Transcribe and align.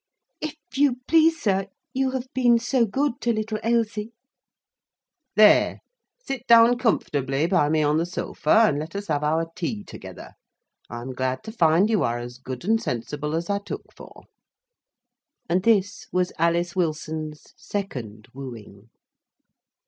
"If 0.41 0.55
you 0.73 0.95
please, 1.07 1.39
sir,—you 1.43 2.09
have 2.09 2.25
been 2.33 2.57
so 2.57 2.87
good 2.87 3.21
to 3.21 3.31
little 3.31 3.59
Ailsie—" 3.63 4.13
"There, 5.35 5.81
sit 6.19 6.47
down 6.47 6.79
comfortably 6.79 7.45
by 7.45 7.69
me 7.69 7.83
on 7.83 7.97
the 7.97 8.07
sofa, 8.07 8.63
and 8.69 8.79
let 8.79 8.95
us 8.95 9.09
have 9.09 9.23
our 9.23 9.45
tea 9.55 9.83
together. 9.83 10.31
I 10.89 11.01
am 11.03 11.11
glad 11.13 11.43
to 11.43 11.51
find 11.51 11.87
you 11.87 12.01
are 12.01 12.17
as 12.17 12.39
good 12.39 12.65
and 12.65 12.81
sensible 12.81 13.35
as 13.35 13.47
I 13.47 13.59
took 13.59 13.81
you 13.91 13.95
for." 13.95 14.23
And 15.47 15.61
this 15.61 16.07
was 16.11 16.33
Alice 16.39 16.75
Wilson's 16.75 17.53
second 17.55 18.27
wooing. 18.33 18.89